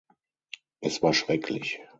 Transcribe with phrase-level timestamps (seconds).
[0.81, 1.79] Es war schrecklich.